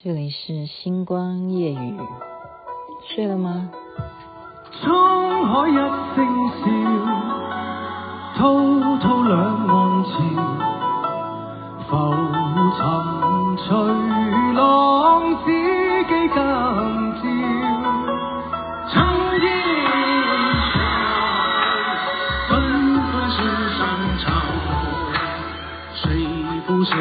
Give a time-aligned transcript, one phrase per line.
[0.00, 1.98] 这里是星光夜雨，
[3.08, 3.68] 睡了吗？
[4.80, 5.74] 沧海一
[6.14, 6.24] 声
[6.54, 6.62] 笑，
[8.36, 8.38] 滔
[8.98, 10.14] 滔两岸潮，
[11.88, 11.90] 浮
[12.78, 12.78] 沉
[13.58, 13.74] 随
[14.54, 15.52] 浪，只记
[16.08, 16.32] 今朝。
[18.92, 18.94] 长
[19.40, 19.46] 夜
[20.74, 20.78] 长，
[22.48, 22.48] 纷
[23.02, 23.36] 纷世
[23.76, 23.80] 上
[24.20, 24.26] 潮，
[25.92, 26.06] 谁
[26.68, 26.94] 负谁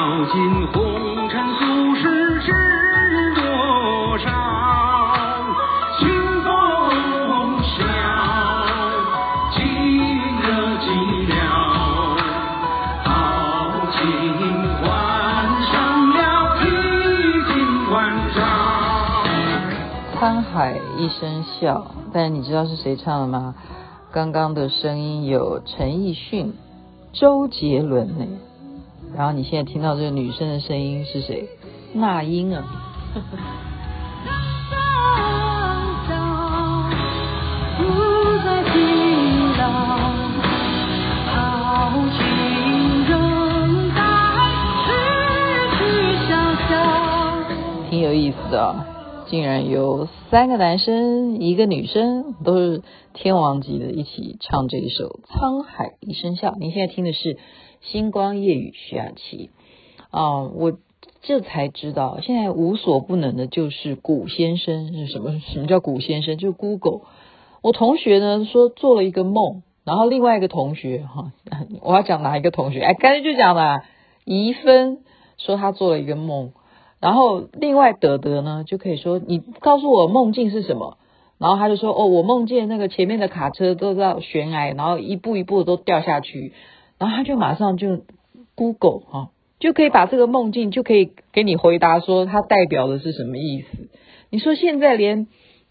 [0.00, 2.50] 道尽红尘俗世知
[3.34, 4.24] 多少
[5.98, 7.74] 清风笑
[9.52, 9.60] 几
[10.40, 10.46] 个
[10.80, 10.88] 寂
[11.28, 11.30] 寥
[13.04, 13.10] 豪
[13.92, 14.00] 情
[14.88, 14.88] 万
[15.70, 15.74] 丈
[20.18, 23.54] 沧海一声笑但你知道是谁唱的吗
[24.10, 26.54] 刚刚的声音有陈奕迅
[27.12, 28.24] 周杰伦呢
[29.20, 31.46] 然后你现在听到这个女生的声音是谁？
[31.92, 32.64] 那英啊。
[47.90, 48.86] 挺有意思的哦。
[49.26, 52.82] 竟然有三个男生，一个女生，都是
[53.12, 56.52] 天王级的，一起唱这一首《沧海一声笑》。
[56.58, 57.34] 您现在听的是
[57.80, 59.50] 《星光夜雨》徐雅琪
[60.10, 60.78] 啊，我
[61.22, 65.40] 这才知道，现在无所不能的就是古先生是什么？
[65.40, 66.36] 什么叫古先生？
[66.36, 67.00] 就是 Google。
[67.62, 71.32] 我同学呢说做了一个梦，然后另外一个同学哈，
[71.82, 72.80] 我要讲哪一个同学？
[72.80, 73.84] 哎，干脆就讲了，
[74.24, 75.00] 怡芬
[75.36, 76.52] 说他做了一个梦。
[77.00, 80.98] 然后另外德德呢，就可以说你告诉我梦境是什么，
[81.38, 86.52] 然后他就说哦，我梦见那个前面的卡车都在悬崖，然后一步一步都掉下去，
[87.00, 88.04] 然后他就马上就
[88.54, 89.28] Google 哈、啊，
[89.58, 93.88] 就可以把这个梦境就可以给你回答说它代表的是什么意思。
[94.28, 95.26] 你说现在连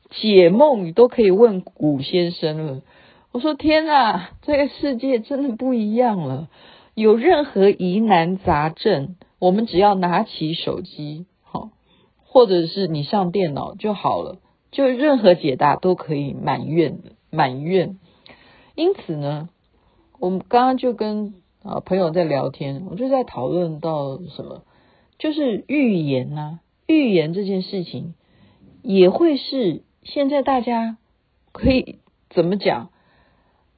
[0.10, 2.82] 解梦你都可以问古先生了，
[3.32, 6.50] 我说天哪，这个世界真的不一样了，
[6.96, 9.16] 有任何疑难杂症。
[9.38, 11.70] 我们只要拿起手机，好，
[12.26, 14.40] 或者是你上电脑就好了，
[14.72, 18.00] 就任何解答都可以满愿的满愿。
[18.76, 19.48] 因此呢，
[20.20, 24.64] 我们刚刚就跟啊朋友在聊天，我就在讨论到什么，
[25.18, 28.14] 就是预言呐，预言这件事情
[28.84, 30.98] 也会是现在大家
[31.52, 32.00] 可以
[32.30, 32.90] 怎么讲？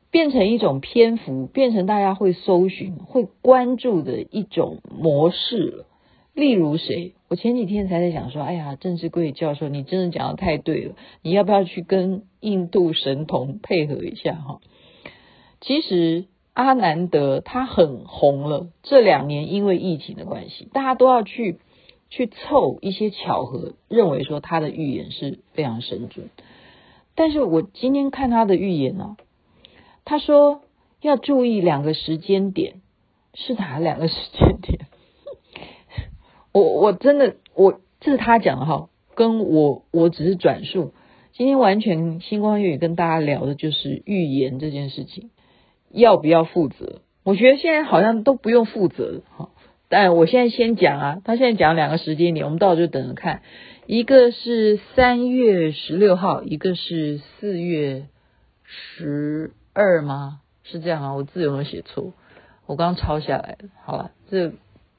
[0.09, 5.85] 变成一种篇幅，变成大家会搜寻、会关注的一种模式了。
[6.34, 7.13] 例如谁？
[7.29, 14.59] 我前几天才在想说，哎呀，郑志贵教授，你真的讲得太对了，你要不要去跟印度神童配合一下哈？
[15.62, 21.60] 其实阿南德他很红了，这两年因为疫情的关系，大家都要去
[22.10, 26.30] 去凑一些巧合，认为说他的预言是非常神准。
[27.16, 29.16] 但是我今天看他的预言呢、
[30.06, 30.62] 他说
[31.02, 32.82] 要注意两个时间点，
[33.34, 34.88] 是哪两个时间点？
[36.54, 40.94] 我我真的我这是他讲的哈，跟我我只是转述。
[41.34, 45.32] 今天完全星光粤语跟大家聊的就是预言这件事情，
[45.94, 47.02] 要不要负责？
[47.24, 49.50] 我觉得现在好像都不用负责哈。
[49.90, 53.41] 但我现在先讲啊，他现在讲两个时间点，我们到时候就等着看。
[53.85, 58.07] 一个是三月十六号，一个是四月
[58.63, 59.52] 十。
[59.74, 60.41] 二吗？
[60.63, 61.13] 是这样吗？
[61.13, 62.12] 我字有没有写错？
[62.66, 63.58] 我刚抄下来。
[63.85, 64.52] 好了，这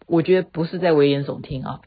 [0.07, 1.81] 我觉得不是在危言耸听啊。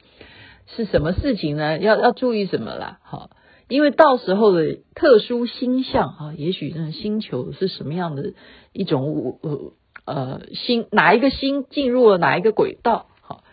[0.68, 1.80] 是什么事情呢？
[1.80, 3.00] 要要注意什么啦？
[3.02, 3.32] 好，
[3.68, 8.34] 因为到时候的特殊星象啊，也许那星球是什么样的
[8.74, 9.74] 一种呃
[10.06, 13.08] 呃星，哪一个星进入了哪一个轨道？
[13.22, 13.44] 好，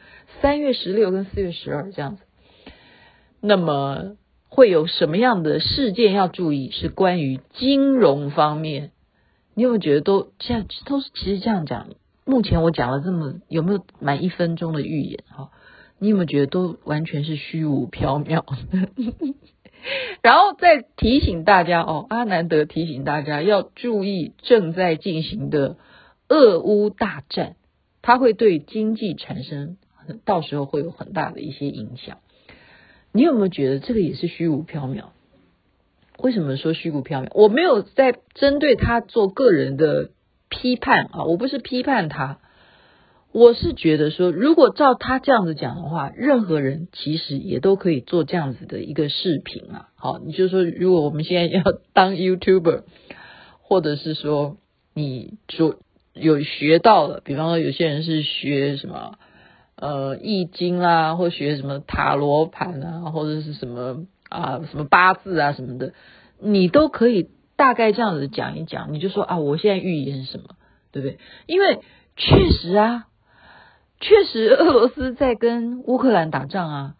[0.41, 2.23] 三月十六跟四月十二这样子。
[3.41, 4.17] 那么
[4.49, 6.71] 会有什么样的事件要注意？
[6.71, 8.93] 是关于金融方面。
[9.55, 11.89] 你有没有觉得都现在都是其实这样讲？
[12.25, 15.25] 目前我讲了这么有没有满一分钟的预言？
[15.29, 15.51] 哈，
[15.99, 18.45] 你有没有觉得都完全是虚无缥缈？
[20.23, 25.77] 然后再提醒大家哦，阿南德提醒大家要注意正在进行的
[26.29, 27.57] 俄乌大战，
[28.03, 29.77] 它会对经济产生
[30.25, 32.19] 到时候会有很大的一些影响。
[33.13, 35.07] 你有没有觉得这个也是虚无缥缈？
[36.19, 37.29] 为什么说虚无缥缈？
[37.35, 40.11] 我没有在针对他做个人的
[40.49, 42.39] 批判啊，我不是批判他，
[43.33, 49.89] 我是觉得说，如果照他这样子讲的话，任何人其实也都可以做这样子的一个视频啊。
[49.95, 51.63] 好，你就说，如果我们现在要
[51.95, 52.83] 当 YouTuber，
[53.63, 54.59] 或者是说
[54.93, 55.77] 你说
[56.13, 59.15] 有学到了，比方说有些人是学什么
[59.77, 65.95] 呃易经啦，或学什么塔罗盘啊，或者是什么啊什么八字啊什么的，
[66.39, 68.93] 你都可以大概这样子讲一讲。
[68.93, 70.45] 你就说啊，我现在预言什么，
[70.93, 71.17] 对不对？
[71.47, 71.81] 因为
[72.17, 73.07] 确实啊。
[74.03, 76.95] 确实，俄罗斯在跟乌克兰打仗啊，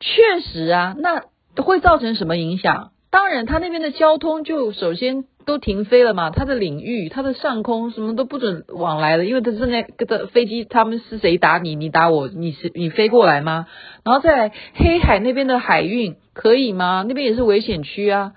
[0.00, 1.24] 确实啊，那
[1.62, 2.92] 会造成什么影响？
[3.10, 13.66] 当然，他那边的交通就首先都停飞了嘛，他的领域、他的上空什么都不准往来了，因为他正在跟的飞机，他们是谁打你，你打我，你是你飞过来吗？
[14.04, 17.04] 然后再来黑海那边的海运可以吗？
[17.08, 18.34] 那边也是危险区啊，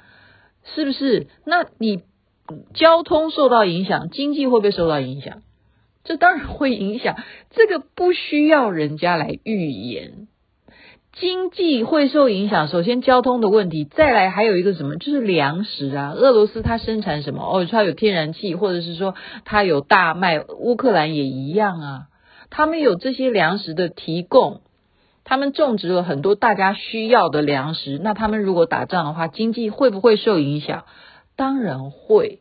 [0.64, 1.28] 是不是？
[1.46, 2.02] 那你
[2.74, 5.42] 交通受到影响，经济会不会受到影响？
[6.10, 7.18] 这当然会影响，
[7.52, 10.28] 这个不需要人家来预言。
[11.14, 16.14] 经济会受影响，首先交通的问题，再来还有一个什么，就是粮食啊。
[16.16, 17.44] 俄罗斯它生产什么？
[17.44, 19.14] 哦，它有天然气，或者是说
[19.46, 22.02] 它有大麦，乌克兰也一样啊。
[22.50, 24.62] 他们有这些粮食的提供，
[25.24, 28.00] 他们种植了很多大家需要的粮食。
[28.02, 30.86] 那他们如果打仗的话，经济会不会受影响？
[31.36, 32.40] 当然会。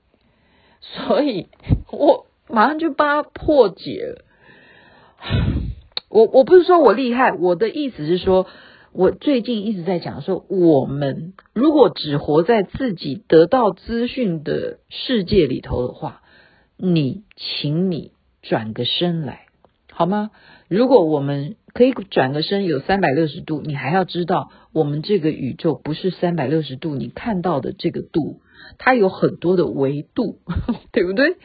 [0.81, 1.49] 所以
[1.93, 2.28] 我。
[2.51, 4.25] 马上就帮他破解了。
[6.09, 8.47] 我我不是说我厉害，我的意思是说，
[8.93, 16.23] 我最近一直在讲说，我们如果只活在自己得到资讯的世界里头的话，
[16.77, 19.47] 你请你转个身来
[19.93, 20.31] 好吗？
[20.69, 28.41] 如果我们可以转个身，有三百六十度，你还要知道，我们这个宇宙不是三百六十度，你看到的这个度，
[28.79, 30.39] 它有很多的维度，
[30.93, 31.37] 对不对？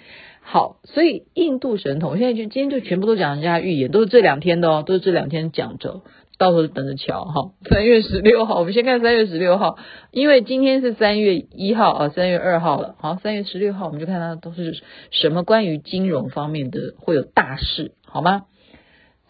[0.45, 6.01] 好，所以印度神童现在就今天就全部都讲人家预言，都是这两天的哦，都是这两天讲着，
[6.37, 7.53] 到时候等着瞧哈。
[7.67, 9.77] 三月十六号，我们先看三月十六号，
[10.11, 12.95] 因为今天是三月一号啊，三月二号了。
[12.99, 18.45] 好，三月十六号我们就看它都是什么关于金融方面的会有大事，好吗？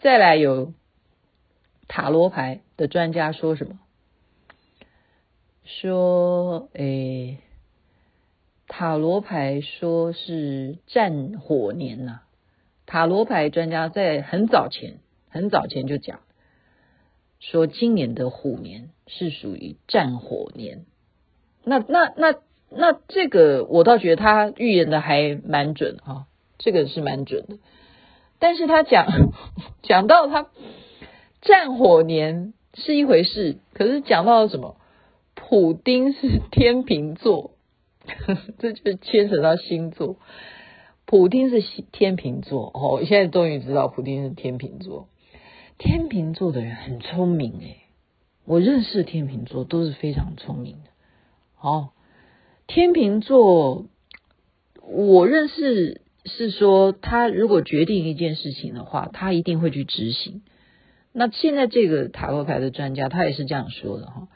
[0.00, 0.74] 再来有
[1.88, 3.78] 塔罗牌的专家说什么？
[5.64, 7.38] 说诶。
[8.66, 12.22] 塔罗牌说是战火年呐、啊，
[12.86, 16.20] 塔罗牌专家在很早前、很早前就讲，
[17.40, 20.86] 说今年的虎年是属于战火年。
[21.62, 22.34] 那、那、那、
[22.70, 26.26] 那这个我倒觉得他预言的还蛮准啊，
[26.58, 27.58] 这个是蛮准的。
[28.38, 29.06] 但是他讲
[29.82, 30.48] 讲到他
[31.42, 34.76] 战火年是一回事，可是讲到什么？
[35.34, 37.53] 普丁是天秤座。
[38.58, 40.18] 这就牵扯到星座，
[41.06, 45.08] 普丁是天秤座哦，我现在终于知道普丁是天秤座。
[45.78, 47.78] 天秤座的人很聪明诶，
[48.44, 50.90] 我认识天秤座都是非常聪明的。
[51.60, 51.90] 哦，
[52.66, 53.86] 天秤座，
[54.82, 60.42] 我认识是说，他如果决定一件事情的话，他一定会去执行。
[61.12, 64.28] 那现在这个塔罗牌的专家，他也是这样说的哈。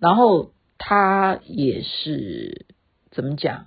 [0.00, 2.66] 然后他也是。
[3.14, 3.66] 怎么讲？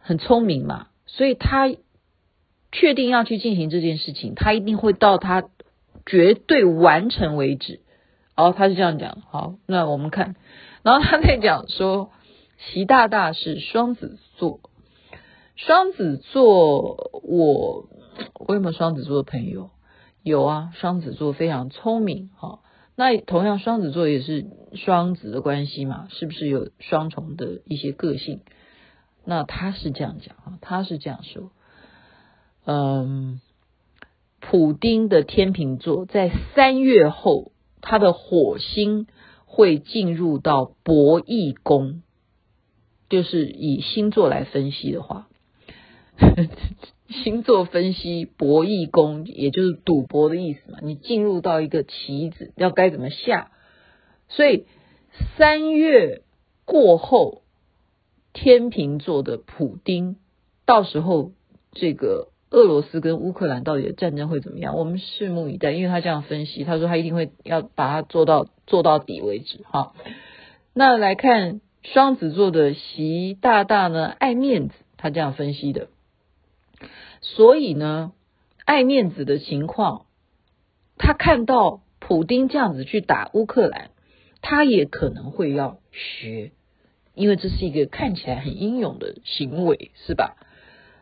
[0.00, 1.68] 很聪明嘛，所以他
[2.72, 5.48] 确定要去进行这件事情，他一定会到他
[6.04, 7.80] 绝对完成为止。
[8.36, 9.22] 哦，他是这样讲。
[9.30, 10.36] 好，那我们看，
[10.82, 12.10] 然后他在讲说，
[12.58, 14.60] 习大大是双子座，
[15.56, 17.88] 双子座，我
[18.34, 19.70] 我有没有双子座的朋友？
[20.22, 22.60] 有啊，双子座非常聪明，哈。
[22.96, 28.40] 那同样，双子座也是双子的关系嘛，是不是有双重的一些个性？
[29.24, 31.50] 那他是这样讲啊，他是这样说，
[32.66, 33.40] 嗯，
[34.40, 39.06] 普丁的天秤座在三月后，他的火星
[39.44, 42.02] 会进入到博弈宫，
[43.08, 45.26] 就是以星座来分析的话。
[47.08, 50.78] 星座分析博弈宫，也就是赌博的意思嘛。
[50.82, 53.50] 你进入到一个棋子，要该怎么下？
[54.28, 54.66] 所以
[55.36, 56.22] 三月
[56.64, 57.42] 过后，
[58.32, 60.16] 天秤座的普丁，
[60.64, 61.32] 到时候
[61.72, 64.74] 这个俄罗斯跟乌克兰到底的战争会怎么样？
[64.74, 65.72] 我们拭目以待。
[65.72, 69.58] 因为他这样分析，他说他一定会要把它做到做到底为止。
[69.64, 69.92] 哈，
[70.72, 75.88] 那来看双子座的习大大呢，爱面子，他这样分析的。
[77.20, 78.12] 所以呢，
[78.64, 80.06] 爱面子的情况，
[80.98, 83.90] 他看到普丁这样子去打乌克兰，
[84.42, 86.52] 他也可能会要学，
[87.14, 90.36] 因为这是一个看起来很英勇的行为，是吧？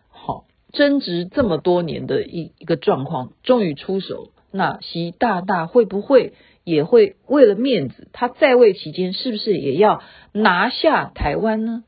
[0.09, 4.31] 好，争执这么多年的一一个状况，终于出手。
[4.55, 10.03] 那习大大会不会也会为了面子，他在位期间是不是也要
[10.33, 11.85] 拿下台湾呢？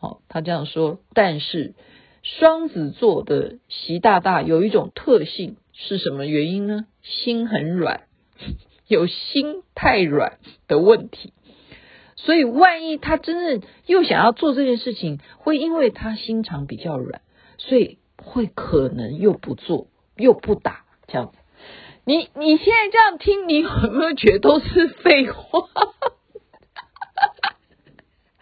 [0.00, 1.00] 哦，他这样说。
[1.12, 1.74] 但是
[2.36, 6.86] 双子座的习大大有一种特性是什么原因呢？
[7.02, 8.02] 心很软，
[8.86, 11.32] 有心太软的问题。
[12.16, 17.22] 所以万一他真正又想要做这件事情，会因为他心肠比较软，
[17.56, 21.38] 所以会可能又不做又不打这样子。
[22.04, 25.68] 你你现在这样听，你有没有觉得都是废话？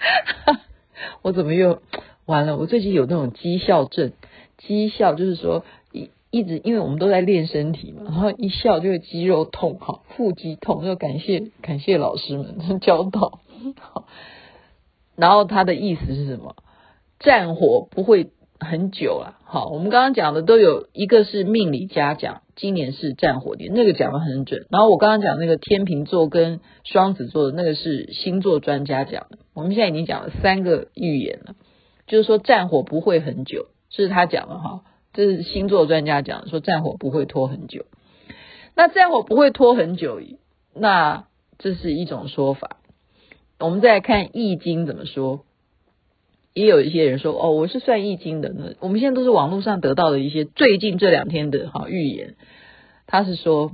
[1.22, 1.82] 我怎么又
[2.26, 2.56] 完了？
[2.56, 4.12] 我最近有那种绩效症，
[4.58, 13.40] 绩效就是说一一直，因为我们都在练身体嘛，然后一笑就会肌肉痛，哈，腹肌痛，要感谢感谢老师们 教导。
[13.80, 14.06] 好，
[15.16, 16.56] 然后他的意思是什么？
[17.18, 18.30] 战火不会
[18.60, 19.38] 很久了。
[19.44, 24.66] 好，我们刚刚讲的都有一个是命理家讲，今年是战火年，那个讲的很准。
[24.68, 29.38] 然后我刚刚讲那个天秤座跟双子座的那个是星座专家讲的。
[29.54, 31.54] 我们现在已经讲了三个预言了，
[32.06, 34.82] 就是说战火不会很久，这是他讲的哈，
[35.12, 37.86] 这是星座专家讲的，说战火不会拖很久。
[38.74, 40.20] 那战火不会拖很久，
[40.74, 41.24] 那
[41.58, 42.76] 这是一种说法。
[43.58, 45.44] 我们再来看《易经》怎么说，
[46.52, 48.74] 也有一些人说哦，我是算《易经》的呢。
[48.80, 52.36] 我们现在都是网络上得到的一些最近这两天的哈预言，
[53.06, 53.72] 他是说，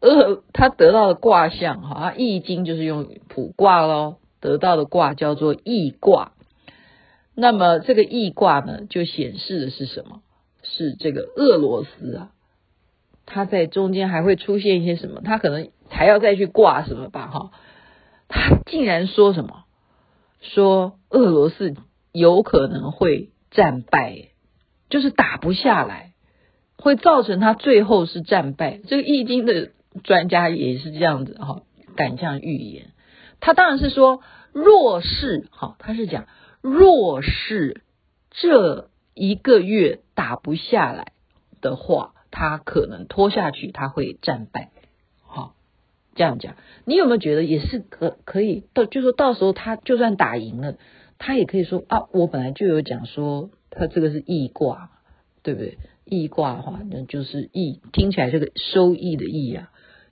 [0.00, 6.32] 呃，他得到的卦象哈，《易经》就是用卜卦喽，得到的卦叫做易卦。
[7.40, 10.22] 那么这个易卦呢，就显示的是什么？
[10.62, 12.32] 是这个俄罗斯啊，
[13.24, 15.22] 它在中间还会出现一些什么？
[15.24, 17.28] 它可能还要再去挂什么吧？
[17.28, 17.50] 哈。
[18.28, 19.64] 他竟然说什么？
[20.40, 21.74] 说俄罗斯
[22.12, 24.28] 有可能会战败，
[24.88, 26.12] 就是打不下来，
[26.76, 28.80] 会造成他最后是战败。
[28.86, 29.70] 这个易经的
[30.04, 31.62] 专家也是这样子哈，
[31.96, 32.92] 敢这样预言。
[33.40, 34.20] 他当然是说，
[34.52, 36.26] 若是哈，他是讲
[36.60, 37.82] 若是
[38.30, 41.12] 这一个月打不下来
[41.60, 44.70] 的话，他可能拖下去，他会战败。
[45.22, 45.54] 好
[46.14, 50.76] 这样讲，你有没有觉得也是可可以到，就说到时候他就算打赢了，
[51.18, 54.90] 他也可以说啊，我本来就有讲说他这个是易卦，
[55.42, 55.78] 对不对？
[56.04, 59.70] 易卦的话，那就是易，听起来这个收益的易啊，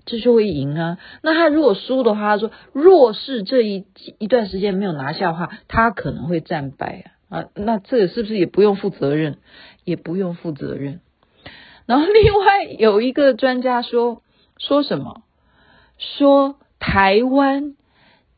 [0.08, 0.98] 这就会赢啊。
[1.22, 3.84] 那他如果输的话，他说若是这一
[4.18, 9.36] 一段时间没有拿下的话，他可能会战败啊啊，那这个是不是也不用负责任？
[9.84, 11.00] 也不用负责任。
[11.86, 14.22] 然后另外有一个专家说
[14.58, 15.22] 说什么？
[15.98, 17.74] 说台湾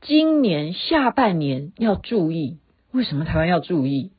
[0.00, 2.59] 今年下半年要注意，
[2.91, 4.11] 为什么台湾要注意？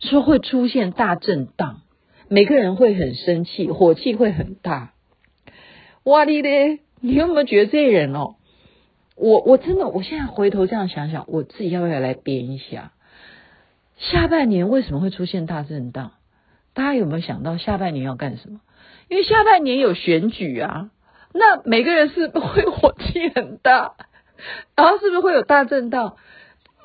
[0.00, 1.82] 说会出现大震荡，
[2.28, 4.94] 每个人会很生气，火气会很大。
[6.10, 8.34] 哇哩咧，你有没有觉得这些人哦？
[9.14, 12.90] 我我真的，我现在回头这样想想，我自己要不要来编一下？
[13.96, 16.10] 下半年为什么会出现大震荡？
[16.74, 18.60] 大家有没有想到下半年要干什么？
[19.08, 20.90] 因为下半年有选举啊。
[21.32, 23.94] 那每个人是不是会火气很大，
[24.74, 26.16] 然后是不是会有大震荡？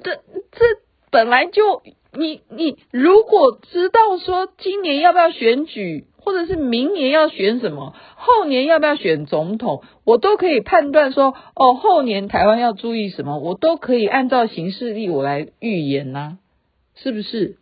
[0.03, 0.17] 这
[0.51, 0.65] 这
[1.10, 1.82] 本来就
[2.13, 16.39] 你你如果知道说今年要不要选举，或者是明年要选什么，后年要不要选总统，我都可以判断说哦，后年台湾要注意什么，我都可以按照行事历我来预言呐、
[16.96, 17.58] 是不是？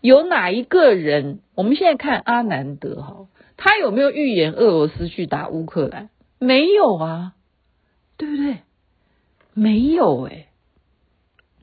[0.00, 1.40] 有哪一个人？
[1.54, 3.26] 我们现在看阿南德哈。
[3.56, 6.10] 他有没有预言俄罗斯去打乌克兰？
[6.40, 7.34] 没有啊，
[8.16, 8.58] 对不对？
[9.54, 10.46] 没有哎，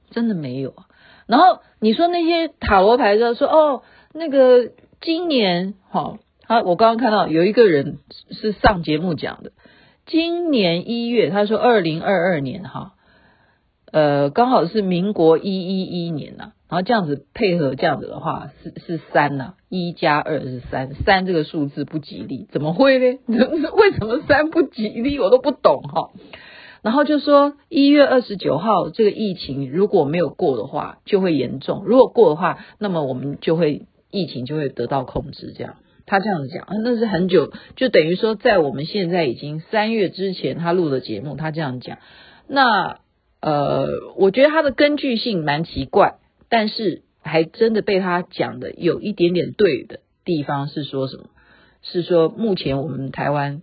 [0.09, 0.73] 真的没有。
[1.25, 3.83] 然后你说那些塔罗牌的说哦，
[4.13, 4.71] 那个
[5.01, 7.99] 今年哈，他我刚刚看到有一个人
[8.31, 9.51] 是上节目讲的，
[10.05, 12.93] 今年一月他说二零二二年哈，
[13.91, 16.51] 呃，刚好是民国一一一年呐。
[16.69, 23.17] 然后这样子配合这样子的话是是三呐、一加二是三，三这个数字不吉利，怎么会呢？
[23.73, 25.17] 为什么三不吉利？
[25.17, 26.11] 我都不懂哈。
[26.83, 35.53] 然后就说一月二十九号这个疫情如果没有过的话就会严重，如果过的话，那么我们就会疫情就会得到控制。
[35.57, 41.99] 这样他这样子讲，那是很久，就等于说在我们现在已经三月之前他录的节目，他这样讲，
[42.47, 42.99] 那
[43.41, 43.87] 呃，
[44.17, 46.15] 我觉得他的根据性蛮奇怪。
[46.51, 51.25] 但是还真的被他讲的有一点点对的地方是说什么？
[51.83, 53.61] 是说目前我们台湾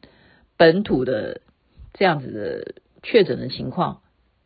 [0.56, 1.40] 本土的
[1.94, 4.02] 这样子的确诊的情况，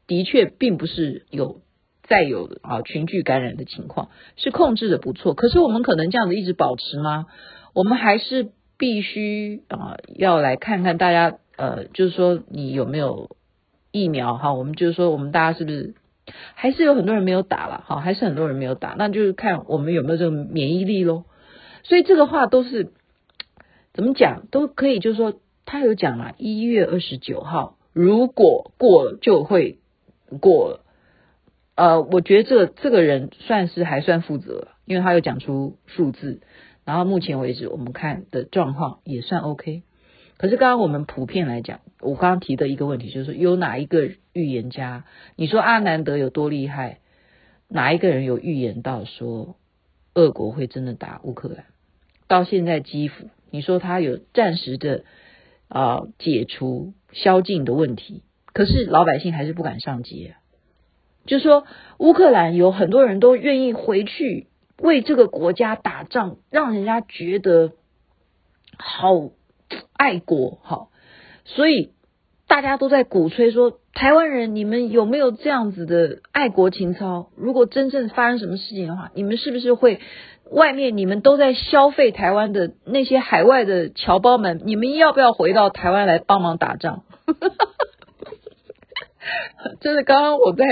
[0.07, 1.61] 的确并不是有
[2.11, 7.27] 再有啊群聚感染的情况是控制的不错，可是我们可能这样子一直保持吗？
[7.73, 13.31] 我们还是必须啊要来看看大家呃，就是说你有没有
[13.93, 14.53] 疫苗哈？
[14.55, 15.95] 我们就是说我们大家是不是
[16.55, 18.01] 还是有很多人没有打了哈？
[18.01, 21.23] 还是很多人没有打，那就是看我们有没有这个免疫力喽。
[21.85, 22.91] 所以这个话都是
[23.93, 29.79] 怎么讲都可以，就是说他有讲嘛，一月二十九号如果过了就会
[30.41, 30.81] 过了。
[31.81, 36.43] 呃，我觉得这个这个人算是还算负责，因为他有讲出数字，
[36.85, 39.83] 然后目前为止我们看的状况也算 OK。
[40.37, 45.07] 可是刚刚我们普遍来讲，我刚刚提的一个问题就是，有哪一个预言家？
[45.37, 46.99] 你说阿南德有多厉害？
[47.67, 49.57] 哪一个人有预言到说
[50.13, 51.65] 俄国会真的打乌克兰？
[52.29, 55.05] 到现在基辅，你说他有暂时的
[55.69, 58.23] 啊、呃、解除宵禁的问题，
[58.53, 60.35] 可是老百姓还是不敢上街。
[61.27, 61.65] 就是说，
[61.99, 64.49] 乌克兰有很多人都愿意回去
[64.79, 67.73] 为这个国家打仗，让人家觉得
[68.79, 69.31] 好
[69.93, 70.89] 爱国，好，
[71.45, 71.93] 所以
[72.49, 77.31] 大家都在鼓吹说，台湾人你们有没有这样子的爱国情操？
[77.37, 80.01] 如果真正发生什么事情的话，你们是不是会
[80.51, 87.05] 外面你们都在消费台湾的那些海外的侨胞们，你们要不要回到台湾来帮忙打仗？
[89.81, 90.65] 就是，刚刚我在。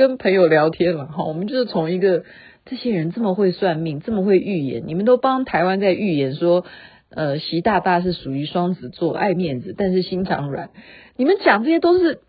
[0.00, 2.24] 跟朋友聊天了哈，我们就是从一个
[2.64, 6.64] 这些人这么会算命，这么会预言，你们都帮台湾在预言说，
[7.10, 10.70] 呃，习大大是属于双子座，爱面子，但是心肠软。
[11.16, 12.20] 你们讲这些都是，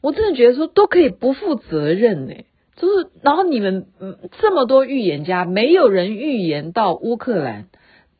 [0.00, 2.34] 我真的觉得说都可以不负责任呢。
[2.76, 3.86] 就是然后你们
[4.40, 7.66] 这么多预言家，没有人预言到乌克兰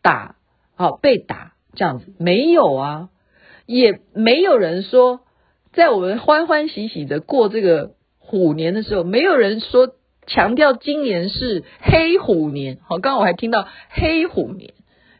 [0.02, 0.34] 打
[0.74, 3.08] 好被打这样子，没有啊，
[3.66, 5.20] 也没有人说
[5.72, 7.92] 在我们欢欢喜喜的过这个。
[8.30, 9.96] 虎年的时候，没有人说
[10.28, 12.78] 强调今年是黑虎年。
[12.82, 14.74] 好，刚刚我还听到黑虎年，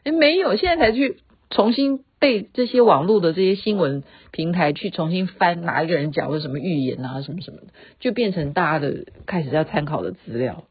[0.05, 1.17] 诶，没有，现在才去
[1.49, 7.67] 重新被这些网络的这些新闻平台去重新翻，哪一个人讲了什么预言啊，什么什么的，
[7.99, 10.63] 就变成大家的开始要参考的资料。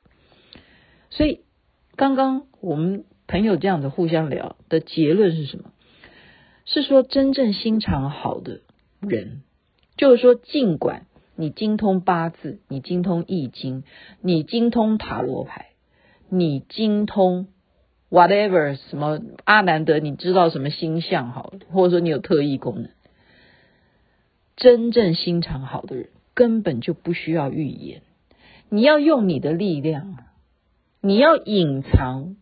[1.10, 1.40] 所以
[1.96, 5.72] 刚刚我们朋友这样子互相聊的结论是什么？
[6.64, 8.60] 是说真正心肠好的
[9.00, 9.42] 人，
[9.98, 11.04] 就是说尽管。
[11.40, 13.82] 你精通八字，你精通易经，
[14.20, 15.70] 你精通塔罗牌，
[16.28, 17.48] 你精通
[18.10, 22.90] whatever 什么阿南德，你知道什么星象好，或者说你有特异功能。
[24.56, 28.02] 真正心肠好的人根本就不需要预言，
[28.68, 30.18] 你要用你的力量，
[31.00, 32.36] 你要隐藏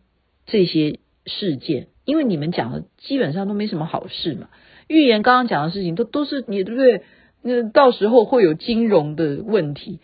[0.45, 4.49] 这些事件，因为你们讲的基本上都没什么好事嘛。
[4.89, 7.03] 预言刚刚讲的事情都都是你对不对？
[7.41, 9.99] 那到时候会有金融的问题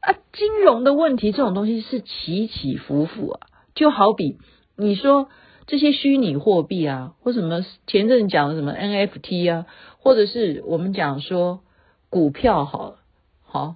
[0.00, 3.40] 啊，金融的问题这种东西是起起伏伏啊，
[3.74, 4.38] 就好比
[4.76, 5.28] 你说
[5.66, 9.66] 这些虚拟货币啊，或什么前阵讲的什么 NFT 啊，
[9.98, 11.60] 或者是我们讲说
[12.08, 12.96] 股票好，
[13.44, 13.74] 好，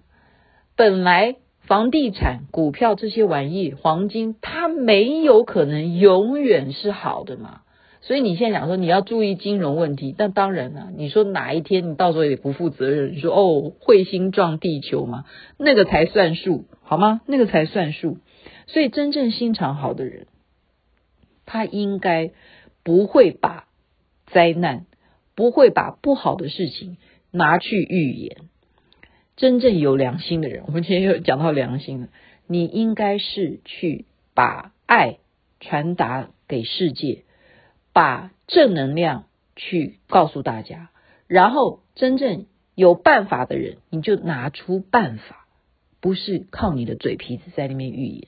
[0.75, 7.61] 本来房地产、股票这些玩意，黄金它没有可能永远是好的嘛。
[8.07, 15.25] 所以你现在讲说你要注意金融问题，但当然了、啊，你说哪一天你到时候也不负责任，你说哦彗星撞地球嘛，
[15.57, 17.23] 那个才算数，好吗？
[17.27, 18.19] 那个才算数。
[18.67, 20.27] 所以真正心肠好的人，
[21.47, 22.33] 他应该
[22.83, 23.69] 不会把
[24.27, 24.85] 灾难，
[25.35, 26.99] 不会把不好的事情
[27.31, 28.37] 拿去预言。
[29.37, 32.09] 真正有良心的人，我们今天又讲到良心了，
[32.47, 35.17] 你应该是去把爱
[35.59, 37.23] 传达给世界。
[37.95, 40.91] 把正能量去告诉大家，
[41.29, 45.47] 然后真正有办法的人，你就拿出办法，
[46.01, 48.27] 不是靠你的嘴皮子在那边预言。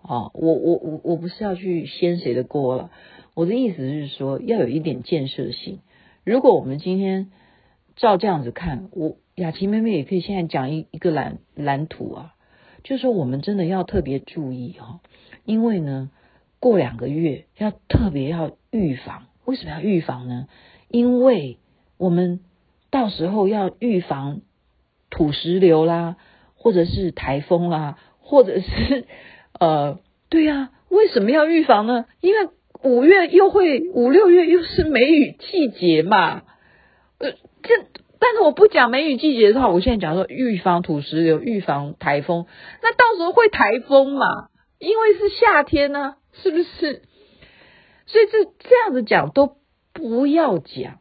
[0.00, 2.90] 哦，我我我我不是要去掀谁的锅了，
[3.34, 5.80] 我的意思是说要有一点建设性。
[6.24, 7.30] 如果我们今天
[7.94, 12.34] 照这样子看，我雅琪妹妹也可以现在讲一一个蓝蓝图啊，
[12.84, 15.00] 就是说我们真的要特别注意哈，
[15.44, 16.10] 因为呢。
[16.60, 20.46] 过两个月要特别要预防，为什么要预防呢？
[20.88, 21.58] 因为
[21.98, 22.40] 我们
[22.90, 24.40] 到时候要预防
[25.10, 26.16] 土石流啦，
[26.54, 29.04] 或者是台风啦，或者是
[29.58, 29.98] 呃，
[30.30, 32.06] 对呀、啊，为什么要预防呢？
[32.20, 32.48] 因为
[32.82, 36.42] 五月又会五六月又是梅雨季节嘛。
[37.18, 37.74] 呃，这
[38.20, 42.46] 但是我不讲梅雨季节的话，我现在讲说预防土石流，预防台风，
[42.82, 44.48] 那到时候会台风嘛？
[44.78, 47.02] 因为是夏天呢、是不是？
[48.08, 49.58] 所以这这样子讲都
[49.92, 50.98] 不要讲，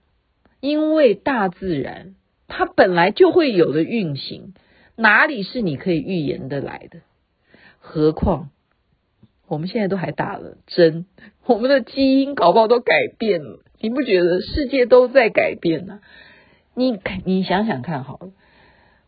[0.60, 2.15] 因为大自然
[2.48, 4.54] 它本来就会有的运行，
[4.96, 7.00] 哪里是你可以预言的来的？
[7.80, 8.50] 何况
[9.48, 11.06] 我们现在都还打了针，
[11.46, 13.60] 我们的基因搞不好都改变了。
[13.80, 16.02] 你不觉得世界都在改变呢？
[16.74, 18.32] 你你想想看好了，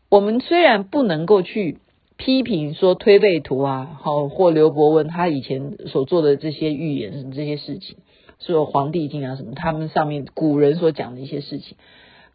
[0.08, 1.78] 我们虽然不能够去
[2.20, 7.96] 批评说推背图啊，好或刘伯温他以前所做的这些预言什么这些事情，
[8.38, 11.78] 说黄帝经啊什么，他们上面古人所讲的一些事情。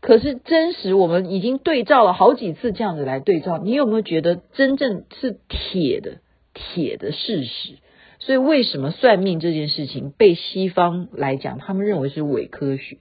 [0.01, 6.17] 可是真实，我们已经对照了好几次，这样子来对照，你有没有觉得真正是铁的
[6.55, 7.75] 铁的事实？
[8.17, 12.97] 所以为什么算命这件事情被西方来讲，他们认为是伪科学？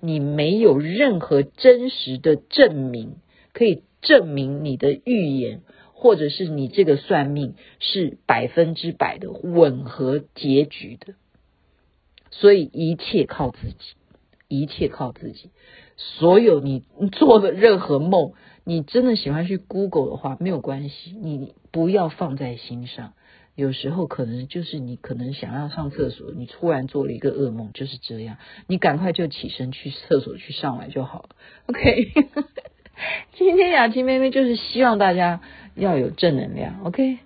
[0.00, 3.16] 你没有任何真实的证明
[3.52, 5.62] 可以证明你的预言，
[6.00, 11.14] 或者是你这个算命是百分之百的吻合结局的。
[12.30, 13.94] 所以一切靠自己，
[14.46, 15.50] 一切靠自己。
[15.96, 23.14] 所有你做的任何梦，你真的喜欢去 Google 的话，没有关系，你不要放在心上。
[23.56, 28.36] 有时候可能就是你可能想要上厕所，你突然做了一个噩梦，就是这样，
[28.68, 31.30] 你赶快就起身去厕所去上来就好了。
[31.66, 32.12] OK，
[33.36, 35.40] 今天雅琪妹妹就是希望大家
[35.74, 37.18] 要有正能量，OK，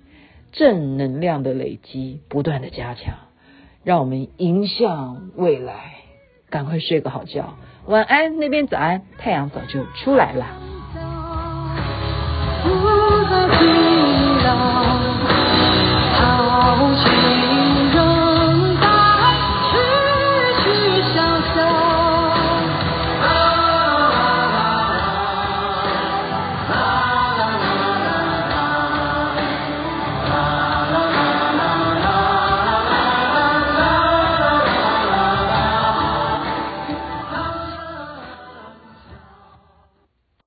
[0.52, 3.14] 正能量的累积不断的加强，
[3.84, 5.94] 让我们迎向未来，
[6.50, 7.56] 赶快睡个好觉。
[7.86, 10.46] 晚安，那边早安，太阳早就出来了。